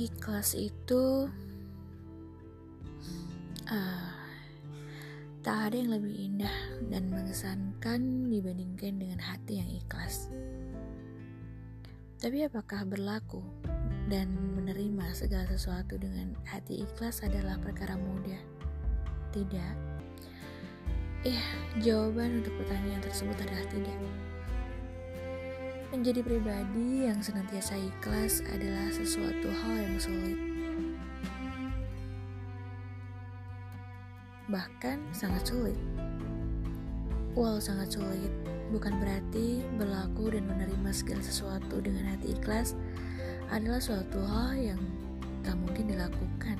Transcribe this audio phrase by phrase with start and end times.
[0.00, 1.28] Ikhlas itu
[3.68, 4.12] uh,
[5.44, 6.56] tak ada yang lebih indah
[6.88, 10.32] dan mengesankan dibandingkan dengan hati yang ikhlas.
[12.16, 13.44] Tapi apakah berlaku
[14.08, 18.40] dan menerima segala sesuatu dengan hati ikhlas adalah perkara mudah?
[19.36, 19.74] Tidak.
[21.28, 21.44] Eh,
[21.84, 24.00] jawaban untuk pertanyaan tersebut adalah tidak.
[25.90, 30.38] Menjadi pribadi yang senantiasa ikhlas adalah sesuatu hal yang sulit.
[34.46, 35.74] Bahkan sangat sulit.
[37.34, 38.30] Walau sangat sulit,
[38.70, 42.78] bukan berarti berlaku dan menerima segala sesuatu dengan hati ikhlas
[43.50, 44.82] adalah suatu hal yang
[45.42, 46.58] tak mungkin dilakukan.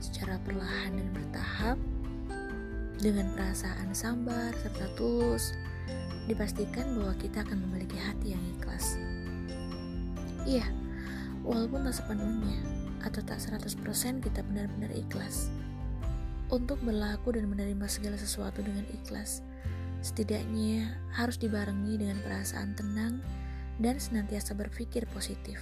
[0.00, 1.76] Secara perlahan dan bertahap,
[2.96, 5.52] dengan perasaan sabar serta tulus,
[6.26, 8.98] dipastikan bahwa kita akan memiliki hati yang ikhlas.
[10.46, 10.66] Iya,
[11.46, 12.58] walaupun tak sepenuhnya
[13.02, 15.50] atau tak 100% kita benar-benar ikhlas.
[16.46, 19.42] Untuk berlaku dan menerima segala sesuatu dengan ikhlas,
[20.02, 23.18] setidaknya harus dibarengi dengan perasaan tenang
[23.82, 25.58] dan senantiasa berpikir positif.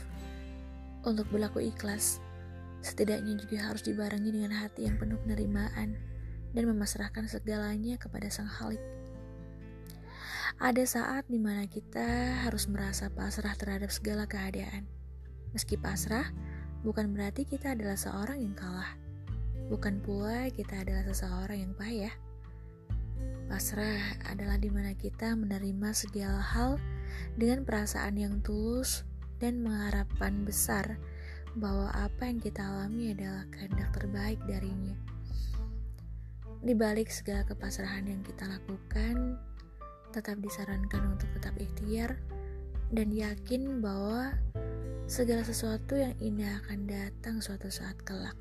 [1.04, 2.20] Untuk berlaku ikhlas,
[2.84, 5.96] setidaknya juga harus dibarengi dengan hati yang penuh penerimaan
[6.52, 8.80] dan memasrahkan segalanya kepada Sang Halik
[10.62, 14.86] ada saat di mana kita harus merasa pasrah terhadap segala keadaan.
[15.50, 16.30] Meski pasrah,
[16.86, 18.94] bukan berarti kita adalah seorang yang kalah.
[19.66, 22.14] Bukan pula kita adalah seseorang yang payah.
[23.50, 26.78] Pasrah adalah di mana kita menerima segala hal
[27.34, 29.02] dengan perasaan yang tulus
[29.42, 30.96] dan mengharapkan besar
[31.58, 34.96] bahwa apa yang kita alami adalah kehendak terbaik darinya.
[36.64, 39.03] Di balik segala kepasrahan yang kita lakukan,
[40.14, 42.14] tetap disarankan untuk tetap ikhtiar
[42.94, 44.30] dan yakin bahwa
[45.10, 48.38] segala sesuatu yang indah akan datang suatu saat kelak.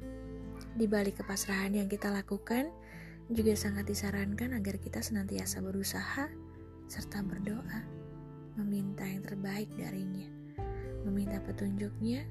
[0.78, 2.70] Di balik kepasrahan yang kita lakukan,
[3.34, 6.30] juga sangat disarankan agar kita senantiasa berusaha
[6.86, 7.82] serta berdoa,
[8.62, 10.30] meminta yang terbaik darinya,
[11.10, 12.24] meminta petunjuknya,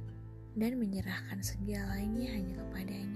[0.54, 3.11] dan menyerahkan segalanya hanya kepadanya.